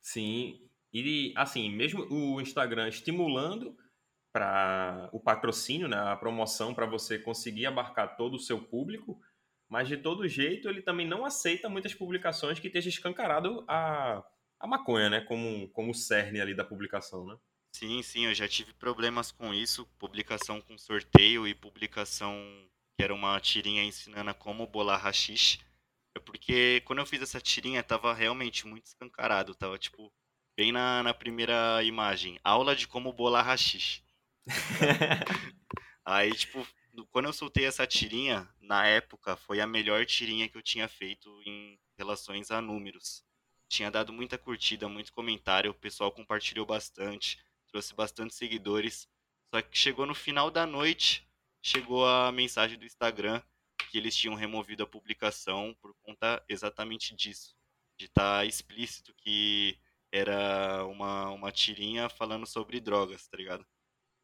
[0.00, 3.76] Sim, e assim, mesmo o Instagram estimulando
[4.32, 9.20] para o patrocínio, né, a promoção para você conseguir abarcar todo o seu público,
[9.68, 14.24] mas de todo jeito ele também não aceita muitas publicações que estejam escancarado a,
[14.60, 17.36] a maconha, né, como, como cerne ali da publicação, né?
[17.76, 22.32] Sim, sim, eu já tive problemas com isso, publicação com sorteio e publicação
[22.96, 25.58] que era uma tirinha ensinando como bolar rachixe.
[26.16, 30.12] É porque quando eu fiz essa tirinha tava realmente muito escancarado, tava tipo
[30.56, 34.02] bem na, na primeira imagem, aula de como bolar rachixe.
[36.04, 36.66] Aí, tipo,
[37.10, 41.30] quando eu soltei essa tirinha, na época, foi a melhor tirinha que eu tinha feito
[41.46, 43.24] em relações a números.
[43.68, 47.38] Tinha dado muita curtida, muito comentário, o pessoal compartilhou bastante
[47.74, 49.08] trouxe bastante seguidores.
[49.52, 51.28] Só que chegou no final da noite,
[51.60, 53.42] chegou a mensagem do Instagram
[53.90, 57.56] que eles tinham removido a publicação por conta exatamente disso.
[57.98, 59.76] De estar tá explícito que
[60.12, 63.66] era uma, uma tirinha falando sobre drogas, tá ligado?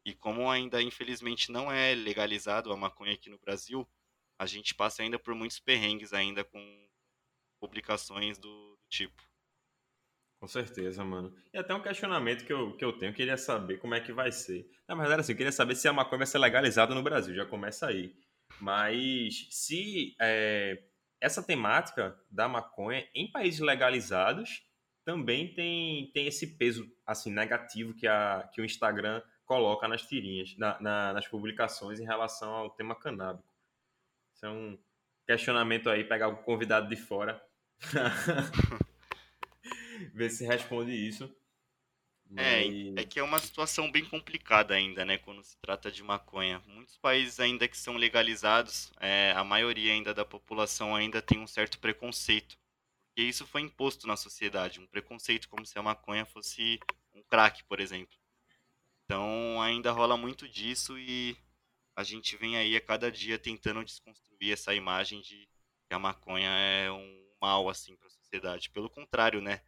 [0.05, 3.85] E como ainda, infelizmente, não é legalizado a maconha aqui no Brasil,
[4.39, 6.89] a gente passa ainda por muitos perrengues ainda com
[7.59, 9.30] publicações do, do tipo.
[10.41, 11.31] Com certeza, mano.
[11.53, 14.31] E até um questionamento que eu, que eu tenho, queria saber como é que vai
[14.31, 14.67] ser.
[14.87, 17.45] Na verdade, assim, eu queria saber se a maconha vai ser legalizada no Brasil, já
[17.45, 18.15] começa aí.
[18.59, 20.81] Mas se é,
[21.21, 24.63] essa temática da maconha em países legalizados
[25.05, 30.57] também tem, tem esse peso assim negativo que, a, que o Instagram coloca nas tirinhas,
[30.57, 33.47] na, na, nas publicações em relação ao tema canábico.
[34.33, 34.75] Isso é um
[35.27, 37.39] questionamento aí, pegar o convidado de fora.
[40.05, 41.33] ver se responde isso.
[42.35, 42.97] É, Mas...
[42.97, 46.61] É, é que é uma situação bem complicada ainda, né, quando se trata de maconha.
[46.67, 51.47] Muitos países ainda que são legalizados, é, a maioria ainda da população ainda tem um
[51.47, 52.57] certo preconceito.
[53.07, 56.79] Porque isso foi imposto na sociedade, um preconceito como se a maconha fosse
[57.13, 58.15] um crack, por exemplo.
[59.03, 61.35] Então ainda rola muito disso e
[61.95, 65.47] a gente vem aí a cada dia tentando desconstruir essa imagem de
[65.87, 68.69] que a maconha é um mal assim para a sociedade.
[68.69, 69.61] Pelo contrário, né?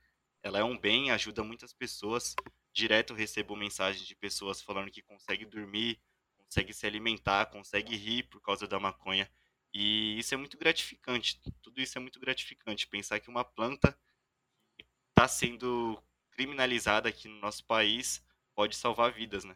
[0.43, 2.35] Ela é um bem, ajuda muitas pessoas.
[2.73, 5.99] Direto recebo mensagens de pessoas falando que consegue dormir,
[6.37, 9.29] consegue se alimentar, consegue rir por causa da maconha.
[9.73, 11.39] E isso é muito gratificante.
[11.61, 12.87] Tudo isso é muito gratificante.
[12.87, 13.97] Pensar que uma planta
[15.09, 15.97] está sendo
[16.31, 18.21] criminalizada aqui no nosso país
[18.53, 19.55] pode salvar vidas, né?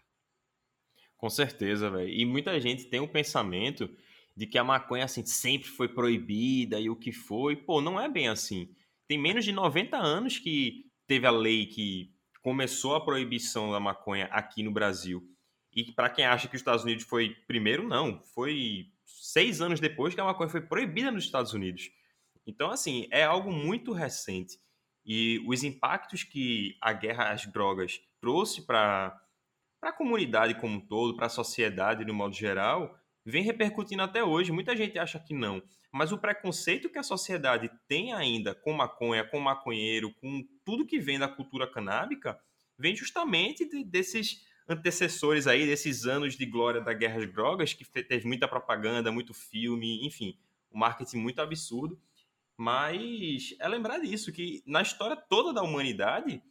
[1.17, 2.09] Com certeza, velho.
[2.09, 3.89] E muita gente tem o pensamento
[4.35, 7.55] de que a maconha assim sempre foi proibida e o que foi.
[7.55, 8.73] Pô, não é bem assim
[9.07, 14.25] tem menos de 90 anos que teve a lei que começou a proibição da maconha
[14.25, 15.23] aqui no Brasil.
[15.73, 18.21] E para quem acha que os Estados Unidos foi primeiro, não.
[18.33, 21.89] Foi seis anos depois que a maconha foi proibida nos Estados Unidos.
[22.45, 24.57] Então, assim, é algo muito recente.
[25.05, 29.21] E os impactos que a guerra às drogas trouxe para
[29.81, 32.97] a comunidade como um todo, para a sociedade no modo geral,
[33.29, 34.53] vem repercutindo até hoje.
[34.53, 35.61] Muita gente acha que não,
[35.91, 40.97] mas o preconceito que a sociedade tem ainda com maconha, com maconheiro, com tudo que
[40.97, 42.39] vem da cultura canábica,
[42.79, 47.85] vem justamente de, desses antecessores aí, desses anos de glória da Guerra de Drogas, que
[48.03, 50.37] teve muita propaganda, muito filme, enfim,
[50.71, 51.99] um marketing muito absurdo.
[52.55, 56.41] Mas é lembrar disso, que na história toda da humanidade,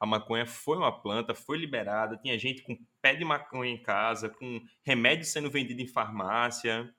[0.00, 4.30] a maconha foi uma planta, foi liberada, tinha gente com pé de maconha em casa,
[4.30, 6.90] com remédio sendo vendido em farmácia,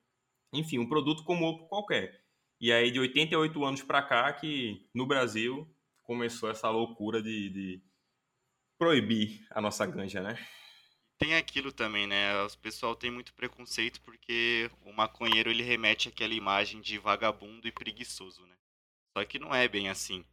[0.53, 2.21] enfim, um produto como outro qualquer.
[2.61, 5.67] E aí, de 88 anos para cá, que no Brasil
[6.03, 7.83] começou essa loucura de, de
[8.77, 10.37] proibir a nossa ganja, né?
[11.17, 12.39] Tem aquilo também, né?
[12.43, 17.71] O pessoal tem muito preconceito porque o maconheiro ele remete àquela imagem de vagabundo e
[17.71, 18.55] preguiçoso, né?
[19.17, 20.23] Só que não é bem assim.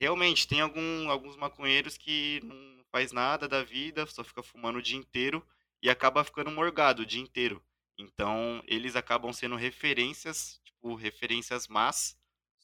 [0.00, 4.82] Realmente, tem algum, alguns maconheiros que não faz nada da vida, só fica fumando o
[4.82, 5.46] dia inteiro
[5.82, 7.62] e acaba ficando morgado o dia inteiro.
[7.98, 12.16] Então, eles acabam sendo referências, tipo, referências más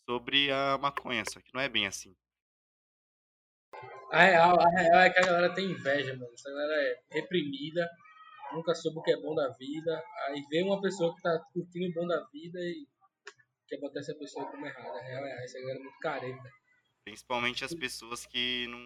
[0.07, 2.15] sobre a maconha, só que não é bem assim.
[4.13, 6.33] A real, a real é que a galera tem inveja, mano.
[6.33, 7.89] Essa galera é reprimida,
[8.53, 10.05] nunca soube o que é bom da vida.
[10.29, 12.87] Aí vê uma pessoa que tá curtindo o bom da vida e
[13.67, 14.99] quer botar essa pessoa como errada.
[14.99, 16.53] A real é essa galera é muito careta.
[17.05, 18.79] Principalmente as pessoas que não,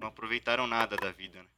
[0.00, 1.48] não aproveitaram nada da vida, né?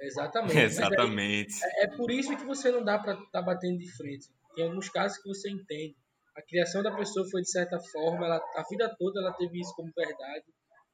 [0.00, 0.58] Exatamente.
[0.58, 1.54] Exatamente.
[1.64, 4.28] É, é, por isso que você não dá pra estar tá batendo de frente.
[4.54, 5.96] Tem alguns casos que você entende.
[6.36, 9.72] A criação da pessoa foi de certa forma, ela, a vida toda ela teve isso
[9.74, 10.44] como verdade.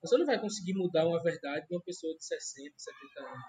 [0.02, 3.44] Você não vai conseguir mudar uma verdade de uma pessoa de 60, 70 anos.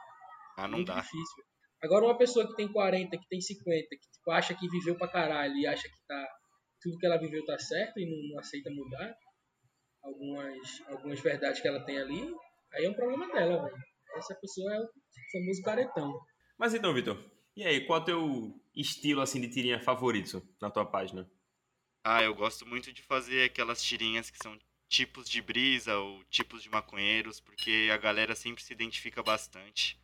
[0.57, 1.01] Ah, não Muito dá.
[1.01, 1.43] difícil.
[1.81, 5.07] Agora, uma pessoa que tem 40, que tem 50, que tipo, acha que viveu pra
[5.07, 6.27] caralho e acha que tá,
[6.81, 9.15] tudo que ela viveu tá certo e não, não aceita mudar
[10.03, 12.33] algumas, algumas verdades que ela tem ali,
[12.73, 13.83] aí é um problema dela, velho.
[14.15, 14.89] Essa pessoa é o
[15.31, 16.19] famoso caretão.
[16.57, 17.17] Mas então, Vitor,
[17.55, 21.29] e aí, qual é o teu estilo assim de tirinha favorito na tua página?
[22.03, 24.57] Ah, eu gosto muito de fazer aquelas tirinhas que são
[24.87, 29.99] tipos de brisa ou tipos de maconheiros, porque a galera sempre se identifica bastante.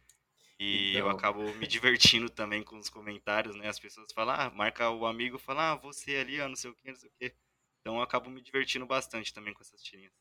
[0.60, 1.02] E Então.
[1.02, 3.68] eu acabo me divertindo também com os comentários, né?
[3.68, 6.76] As pessoas falam, ah, marca o amigo, fala, ah, você ali, ó, não sei o
[6.76, 7.36] que, não sei o que.
[7.82, 10.14] Então eu acabo me divertindo bastante também com essas tirinhas.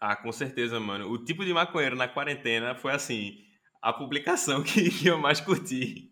[0.00, 1.10] Ah, com certeza, mano.
[1.10, 3.38] O tipo de maconheiro na quarentena foi assim,
[3.82, 6.10] a publicação que, que eu mais curti.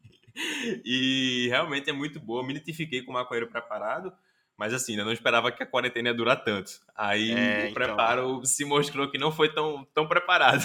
[0.84, 2.42] E realmente é muito boa.
[2.42, 4.12] Eu me identifiquei com o maconheiro preparado,
[4.58, 6.72] mas assim, eu não esperava que a quarentena ia durar tanto.
[6.96, 7.74] Aí É, o então.
[7.74, 10.64] preparo se mostrou que não foi tão, tão preparado.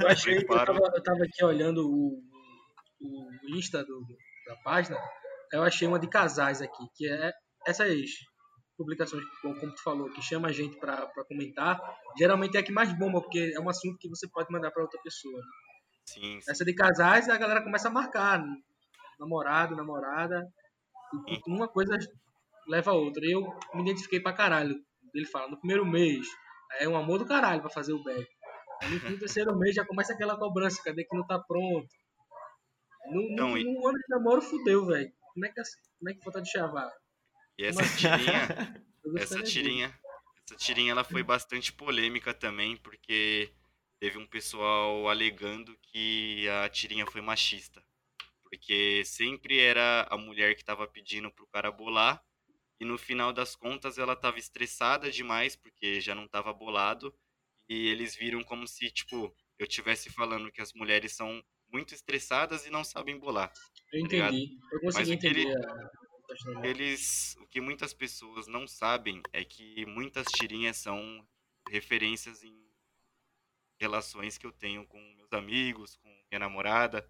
[0.00, 2.22] Eu achei, eu tava, eu tava aqui olhando o,
[3.00, 4.00] o Insta do,
[4.46, 4.96] da página,
[5.52, 7.32] eu achei uma de casais aqui, que é
[7.66, 7.90] essas
[8.80, 11.78] publicações, como tu falou, que chama a gente pra, pra comentar,
[12.16, 14.82] geralmente é a que mais bomba, porque é um assunto que você pode mandar pra
[14.82, 15.38] outra pessoa.
[15.38, 15.46] né?
[16.06, 16.50] Sim, sim.
[16.50, 18.56] Essa de casais, a galera começa a marcar né?
[19.18, 20.50] namorado, namorada,
[21.28, 21.98] e uma coisa
[22.66, 23.22] leva a outra.
[23.24, 23.42] Eu
[23.74, 24.82] me identifiquei pra caralho.
[25.14, 26.26] Ele fala, no primeiro mês,
[26.78, 28.26] é um amor do caralho pra fazer o back.
[28.82, 31.88] No terceiro mês já começa aquela cobrança, cadê que não tá pronto?
[33.06, 35.12] No, no, Então, e- no ano de namoro fudeu, velho.
[35.34, 35.60] Como é que
[35.98, 36.90] como é que falta de chavar?
[37.60, 38.82] E essa tirinha,
[39.18, 40.00] essa tirinha,
[40.46, 43.52] essa tirinha ela foi bastante polêmica também, porque
[44.00, 47.84] teve um pessoal alegando que a tirinha foi machista.
[48.42, 52.24] Porque sempre era a mulher que estava pedindo pro cara bolar,
[52.80, 57.14] e no final das contas ela estava estressada demais, porque já não estava bolado,
[57.68, 62.64] e eles viram como se, tipo, eu estivesse falando que as mulheres são muito estressadas
[62.66, 63.52] e não sabem bolar.
[63.92, 64.34] Eu Obrigado.
[64.34, 64.56] entendi.
[64.72, 65.90] Eu consegui Mas o que ele- entender a.
[66.62, 71.26] Eles, o que muitas pessoas não sabem é que muitas tirinhas são
[71.68, 72.54] referências em
[73.80, 77.08] relações que eu tenho com meus amigos, com minha namorada.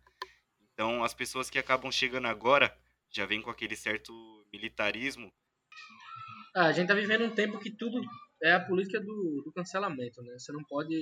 [0.73, 2.75] Então, as pessoas que acabam chegando agora
[3.11, 4.13] já vêm com aquele certo
[4.53, 5.33] militarismo.
[6.55, 8.01] Ah, a gente tá vivendo um tempo que tudo
[8.43, 10.33] é a política do, do cancelamento, né?
[10.39, 10.95] Você não pode.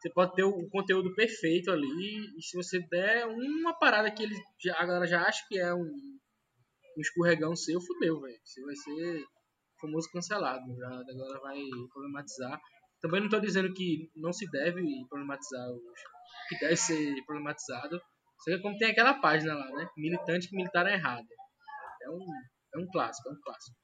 [0.00, 4.34] Você pode ter o conteúdo perfeito ali, e se você der uma parada que ele
[4.76, 6.11] a galera já acha que é um,
[6.96, 8.38] um escorregão seu, fudeu, velho.
[8.44, 9.24] Você vai ser
[9.80, 10.64] famoso cancelado.
[10.76, 11.60] Já, a galera vai
[11.92, 12.60] problematizar.
[13.00, 15.82] Também não tô dizendo que não se deve problematizar os
[16.48, 18.00] que deve ser problematizado.
[18.40, 19.88] Só que como tem aquela página lá, né?
[19.96, 21.26] Militante que militar é errado.
[22.02, 22.26] É um,
[22.74, 23.76] é um clássico, é um clássico.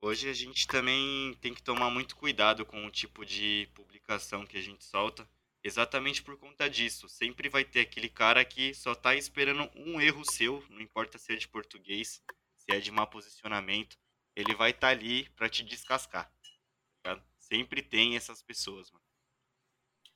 [0.00, 4.58] Hoje a gente também tem que tomar muito cuidado com o tipo de publicação que
[4.58, 5.26] a gente solta,
[5.64, 7.08] exatamente por conta disso.
[7.08, 11.32] Sempre vai ter aquele cara que só tá esperando um erro seu, não importa se
[11.32, 12.22] é de português,
[12.56, 13.96] se é de má posicionamento,
[14.36, 16.30] ele vai estar ali pra te descascar.
[17.02, 17.20] tá?
[17.38, 19.04] Sempre tem essas pessoas, mano.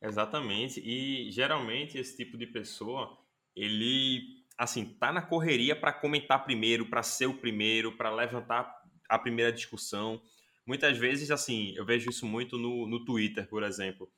[0.02, 0.80] Exatamente.
[0.80, 3.18] E geralmente esse tipo de pessoa,
[3.54, 9.18] ele, assim, tá na correria para comentar primeiro, para ser o primeiro, para levantar a
[9.18, 10.22] primeira discussão.
[10.66, 14.10] Muitas vezes, assim, eu vejo isso muito no, no Twitter, por exemplo.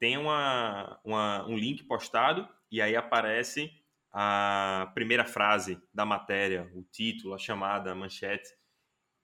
[0.00, 3.70] Tem uma, uma, um link postado e aí aparece
[4.10, 8.48] a primeira frase da matéria, o título, a chamada, a manchete.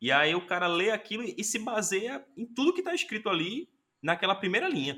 [0.01, 3.69] E aí o cara lê aquilo e se baseia em tudo que está escrito ali
[4.03, 4.97] naquela primeira linha.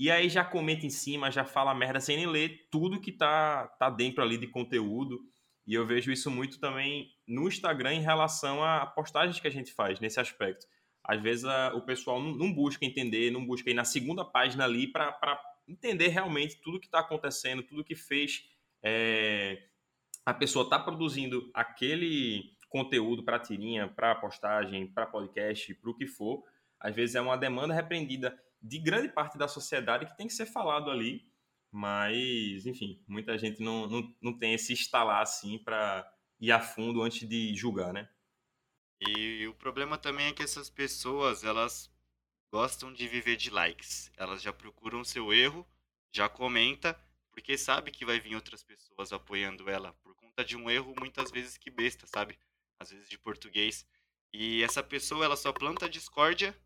[0.00, 3.68] E aí já comenta em cima, já fala merda sem nem ler tudo que tá,
[3.78, 5.20] tá dentro ali de conteúdo.
[5.66, 9.72] E eu vejo isso muito também no Instagram em relação a postagens que a gente
[9.72, 10.66] faz nesse aspecto.
[11.04, 14.64] Às vezes a, o pessoal não, não, busca entender, não busca ir na segunda página
[14.64, 18.48] ali para entender realmente tudo que está acontecendo, tudo que fez
[18.82, 19.62] é,
[20.24, 26.06] a pessoa está produzindo aquele conteúdo para tirinha, para postagem, para podcast, para o que
[26.06, 26.42] for,
[26.80, 30.46] às vezes é uma demanda repreendida de grande parte da sociedade que tem que ser
[30.46, 31.26] falado ali,
[31.70, 37.02] mas, enfim, muita gente não, não, não tem esse instalar assim para ir a fundo
[37.02, 38.08] antes de julgar, né?
[39.08, 41.90] E o problema também é que essas pessoas, elas
[42.50, 44.10] gostam de viver de likes.
[44.16, 45.66] Elas já procuram seu erro,
[46.12, 46.98] já comenta,
[47.30, 51.30] porque sabe que vai vir outras pessoas apoiando ela por conta de um erro muitas
[51.30, 52.38] vezes que besta, sabe?
[52.78, 53.86] às vezes de português.
[54.32, 56.56] E essa pessoa, ela só planta discórdia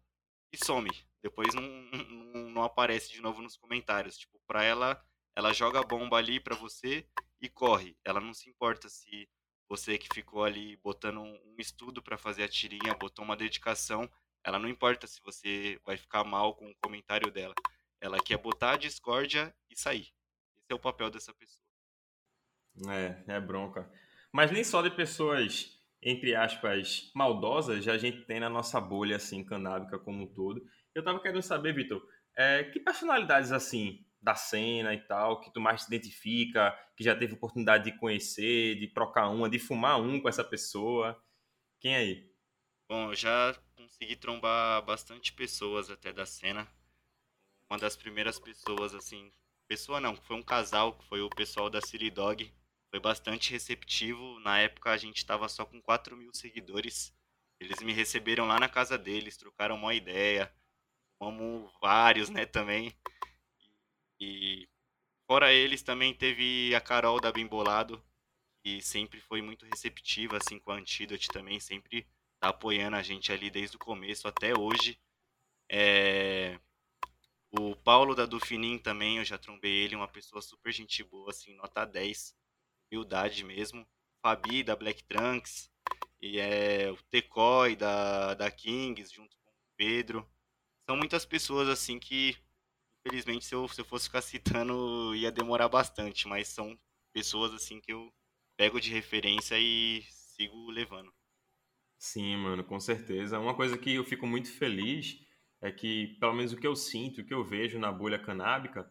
[0.53, 0.90] e some.
[1.22, 4.16] Depois não, não, não aparece de novo nos comentários.
[4.16, 5.03] Tipo, pra ela,
[5.37, 7.07] ela joga a bomba ali pra você
[7.40, 7.96] e corre.
[8.05, 9.29] Ela não se importa se
[9.68, 14.09] você que ficou ali botando um estudo para fazer a tirinha, botou uma dedicação,
[14.42, 17.54] ela não importa se você vai ficar mal com o comentário dela.
[18.00, 20.09] Ela quer botar a discórdia e sair.
[20.57, 21.64] Esse é o papel dessa pessoa.
[22.88, 23.90] É, é bronca.
[24.33, 29.16] Mas nem só de pessoas entre aspas, maldosas já a gente tem na nossa bolha,
[29.16, 30.62] assim, canábica como um todo.
[30.94, 32.02] Eu tava querendo saber, Vitor,
[32.37, 37.14] é, que personalidades, assim, da cena e tal, que tu mais se identifica, que já
[37.14, 41.20] teve oportunidade de conhecer, de trocar uma, de fumar um com essa pessoa?
[41.81, 42.31] Quem aí?
[42.88, 46.66] Bom, eu já consegui trombar bastante pessoas até da cena.
[47.70, 49.33] Uma das primeiras pessoas, assim,
[49.68, 52.50] pessoa não, foi um casal, que foi o pessoal da City Dog,
[52.90, 54.40] foi bastante receptivo.
[54.40, 57.14] Na época a gente estava só com 4 mil seguidores.
[57.61, 60.52] Eles me receberam lá na casa deles, trocaram uma ideia.
[61.18, 62.96] Fomos vários, né, também.
[64.20, 64.68] E
[65.26, 68.02] fora eles também teve a Carol da Bimbolado,
[68.62, 72.07] que sempre foi muito receptiva, assim, com a Antidote também, sempre
[72.40, 74.98] tá apoiando a gente ali desde o começo até hoje.
[75.70, 76.59] É...
[77.50, 81.54] O Paulo da Dufinim também, eu já trombei ele, uma pessoa super gente boa, assim,
[81.54, 82.37] nota 10
[82.90, 83.87] humildade mesmo.
[84.22, 85.70] Fabi da Black Trunks,
[86.20, 90.28] e é o Tecoy da, da Kings, junto com o Pedro.
[90.85, 92.37] São muitas pessoas assim que,
[93.09, 96.79] infelizmente, se eu, se eu fosse ficar citando, ia demorar bastante, mas são
[97.12, 98.12] pessoas assim que eu
[98.57, 101.12] pego de referência e sigo levando.
[101.99, 103.38] Sim, mano, com certeza.
[103.38, 105.18] Uma coisa que eu fico muito feliz
[105.61, 108.88] é que, pelo menos o que eu sinto, o que eu vejo na bolha canábica,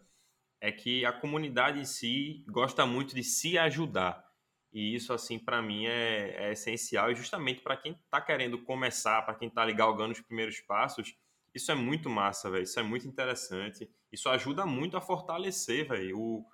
[0.60, 4.26] é que a comunidade em si gosta muito de se ajudar.
[4.74, 7.12] E isso, assim, para mim é, é, essencial.
[7.12, 11.16] E justamente para quem está querendo começar, para quem está galgando os primeiros passos,
[11.58, 12.64] isso é muito massa, velho.
[12.64, 13.90] Isso é muito interessante.
[14.12, 16.46] Isso ajuda muito a fortalecer, velho,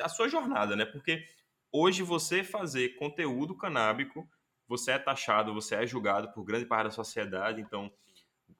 [0.00, 0.84] a sua jornada, né?
[0.84, 1.24] Porque
[1.70, 4.26] hoje você fazer conteúdo canábico,
[4.66, 7.60] você é taxado, você é julgado por grande parte da sociedade.
[7.60, 7.92] Então,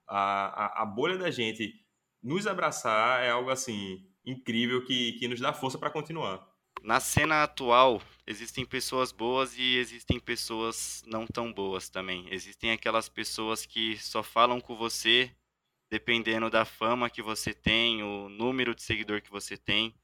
[0.07, 1.73] a, a, a bolha da gente
[2.23, 6.47] nos abraçar é algo assim incrível que, que nos dá força para continuar.
[6.83, 12.27] Na cena atual, existem pessoas boas e existem pessoas não tão boas também.
[12.31, 15.31] Existem aquelas pessoas que só falam com você
[15.91, 19.95] dependendo da fama que você tem, o número de seguidor que você tem,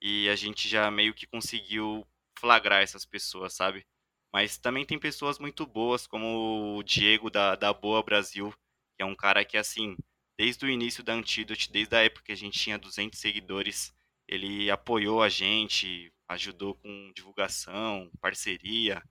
[0.00, 2.06] e a gente já meio que conseguiu
[2.38, 3.86] flagrar essas pessoas, sabe?
[4.32, 8.52] Mas também tem pessoas muito boas, como o Diego da, da Boa Brasil,
[8.96, 9.96] que é um cara que, assim,
[10.38, 13.92] desde o início da Antidote, desde a época que a gente tinha 200 seguidores,
[14.28, 19.02] ele apoiou a gente, ajudou com divulgação, parceria.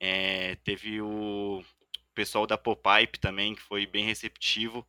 [0.00, 1.62] É, teve o
[2.14, 4.86] pessoal da Popipe também, que foi bem receptivo.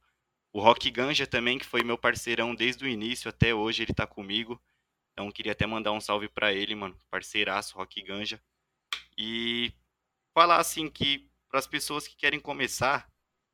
[0.52, 4.08] O Rock Ganja também, que foi meu parceirão desde o início até hoje, ele tá
[4.08, 4.62] comigo.
[5.14, 8.42] Então queria até mandar um salve para ele, mano, parceiraço Rock Ganja.
[9.18, 9.74] E
[10.34, 13.12] falar assim que para as pessoas que querem começar,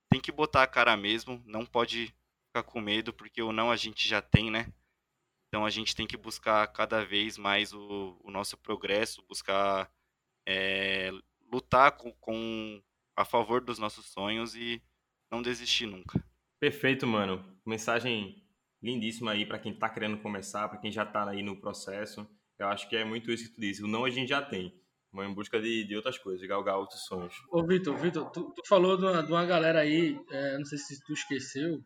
[0.09, 2.13] tem que botar a cara mesmo, não pode
[2.47, 4.71] ficar com medo, porque o não a gente já tem, né?
[5.47, 9.91] Então a gente tem que buscar cada vez mais o, o nosso progresso, buscar
[10.45, 11.11] é,
[11.51, 12.81] lutar com, com,
[13.15, 14.81] a favor dos nossos sonhos e
[15.31, 16.21] não desistir nunca.
[16.59, 17.43] Perfeito, mano.
[17.65, 18.43] Mensagem
[18.81, 22.27] lindíssima aí para quem está querendo começar, para quem já está aí no processo.
[22.57, 23.83] Eu acho que é muito isso que tu disse.
[23.83, 24.73] O não a gente já tem.
[25.11, 27.33] Mas em busca de, de outras coisas, de galgar outros sonhos.
[27.49, 30.77] Ô, Vitor, Vitor, tu, tu falou de uma, de uma galera aí, é, não sei
[30.77, 31.81] se tu esqueceu,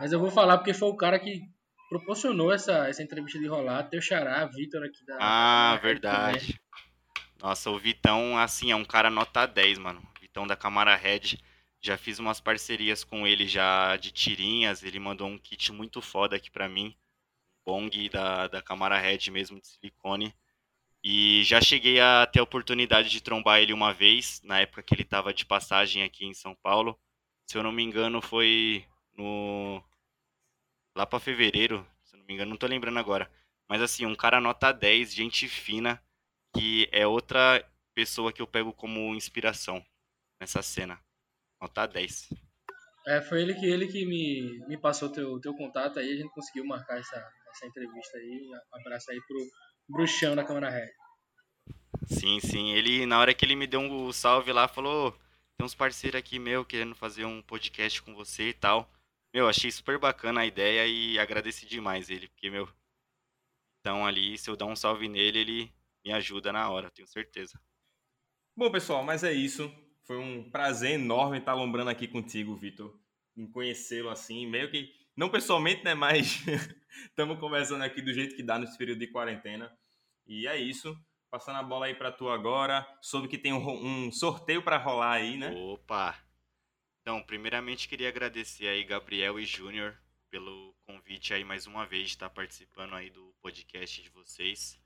[0.00, 1.40] mas eu vou falar porque foi o cara que
[1.88, 5.16] proporcionou essa, essa entrevista de rolar, teu xará, Vitor aqui da.
[5.20, 6.60] Ah, da- verdade.
[7.40, 10.02] Nossa, o Vitão, assim, é um cara nota 10, mano.
[10.20, 11.38] Vitão da Camara Red.
[11.80, 14.82] Já fiz umas parcerias com ele já de tirinhas.
[14.82, 16.96] Ele mandou um kit muito foda aqui pra mim.
[17.64, 20.34] Bong da, da Camara Red mesmo, de silicone.
[21.02, 24.94] E já cheguei a ter a oportunidade de trombar ele uma vez, na época que
[24.94, 26.98] ele tava de passagem aqui em São Paulo.
[27.46, 28.84] Se eu não me engano, foi
[29.16, 29.82] no.
[30.96, 33.30] Lá pra fevereiro, se eu não me engano, não tô lembrando agora.
[33.68, 36.02] Mas assim, um cara nota 10, gente fina,
[36.54, 37.64] que é outra
[37.94, 39.84] pessoa que eu pego como inspiração
[40.40, 41.00] nessa cena.
[41.60, 42.28] Nota 10.
[43.06, 46.32] É, foi ele que, ele que me, me passou teu, teu contato aí, a gente
[46.34, 47.16] conseguiu marcar essa,
[47.50, 48.50] essa entrevista aí.
[48.72, 49.46] Abraço aí pro
[49.88, 50.90] bruxão da Câmara Red.
[52.06, 52.72] Sim, sim.
[52.72, 55.12] Ele, na hora que ele me deu um salve lá, falou:
[55.56, 58.90] tem uns parceiros aqui meu querendo fazer um podcast com você e tal.
[59.34, 62.68] Meu, achei super bacana a ideia e agradeci demais ele, porque, meu.
[63.80, 65.72] Então ali, se eu dar um salve nele, ele
[66.04, 67.60] me ajuda na hora, tenho certeza.
[68.56, 69.72] Bom, pessoal, mas é isso.
[70.08, 72.98] Foi um prazer enorme estar lombrando aqui contigo, Vitor.
[73.36, 74.90] Em conhecê-lo assim, meio que.
[75.14, 75.92] Não pessoalmente, né?
[75.92, 76.42] Mas
[77.10, 79.70] estamos conversando aqui do jeito que dá nesse período de quarentena.
[80.26, 80.98] E é isso.
[81.30, 82.88] Passando a bola aí para tu agora.
[83.02, 85.50] Soube que tem um, um sorteio para rolar aí, né?
[85.50, 86.18] Opa!
[87.02, 89.94] Então, primeiramente queria agradecer aí Gabriel e Júnior
[90.30, 94.80] pelo convite aí mais uma vez de estar participando aí do podcast de vocês.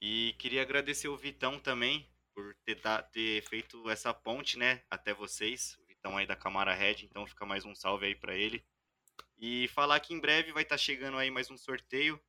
[0.00, 5.12] E queria agradecer o Vitão também por ter, da- ter feito essa ponte, né, até
[5.12, 5.76] vocês.
[5.78, 8.64] O Vitão aí da Camara Red, então fica mais um salve aí pra ele.
[9.38, 12.20] E falar que em breve vai estar chegando aí mais um sorteio.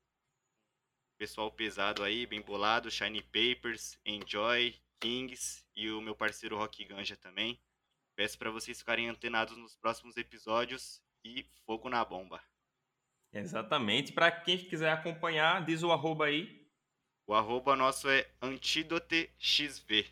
[1.18, 7.16] Pessoal pesado aí, bem bolado, Shiny Papers, Enjoy, Kings e o meu parceiro Rock Ganja
[7.16, 7.62] também.
[8.16, 12.42] Peço para vocês ficarem antenados nos próximos episódios e fogo na bomba.
[13.34, 14.12] Exatamente.
[14.12, 16.61] Para quem quiser acompanhar, diz o arroba aí.
[17.32, 20.06] O arroba nosso é AntídoteXV.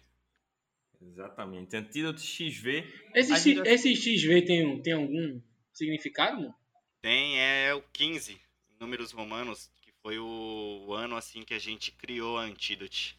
[1.01, 1.75] Exatamente.
[1.75, 2.85] Antídoto XV.
[3.13, 5.41] Esse, gente- esse XV tem, tem algum
[5.73, 6.55] significado, mano?
[7.01, 11.59] Tem é o 15, em números romanos, que foi o, o ano assim que a
[11.59, 13.17] gente criou a Antídote.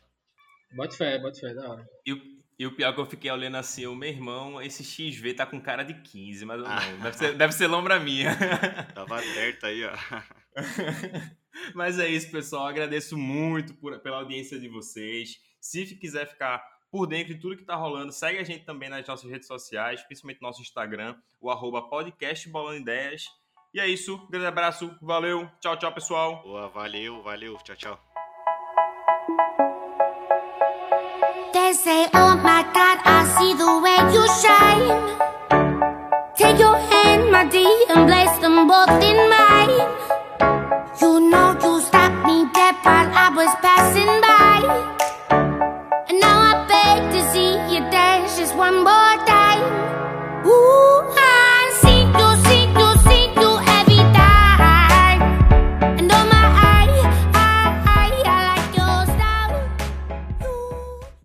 [0.75, 1.87] Bota fé, bota fé, da hora.
[2.07, 5.35] E o, e o pior que eu fiquei olhando assim, o meu irmão, esse XV
[5.35, 6.69] tá com cara de 15, mas não.
[7.05, 8.35] Deve ser, deve ser lombra minha.
[8.95, 9.93] Tava certo aí, ó.
[11.75, 12.67] Mas é isso, pessoal.
[12.67, 15.39] Agradeço muito por- pela audiência de vocês.
[15.61, 19.07] Se quiser ficar por dentro de tudo que tá rolando, segue a gente também nas
[19.07, 23.27] nossas redes sociais, principalmente no nosso Instagram, o arroba podcast Bolando Ideias.
[23.73, 24.19] E é isso.
[24.29, 24.97] Grande abraço.
[25.01, 25.49] Valeu.
[25.61, 26.43] Tchau, tchau, pessoal.
[26.43, 27.57] Boa, valeu, valeu.
[27.59, 28.01] Tchau, tchau.
[31.53, 34.91] They say, Oh my God, I see the way you shine.
[36.37, 40.20] Take your hand, my dear, and place them both in mine.